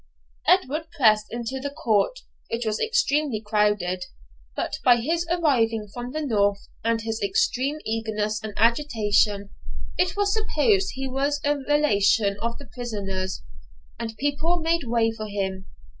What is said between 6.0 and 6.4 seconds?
the